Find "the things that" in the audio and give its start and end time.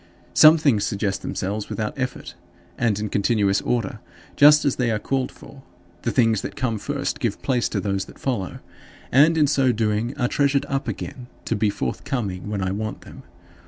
6.01-6.55